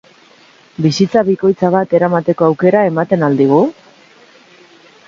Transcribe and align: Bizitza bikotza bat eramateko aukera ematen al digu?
Bizitza 0.85 1.23
bikotza 1.27 1.71
bat 1.75 1.93
eramateko 1.99 2.49
aukera 2.49 2.83
ematen 2.95 3.31
al 3.31 3.39
digu? 3.45 3.63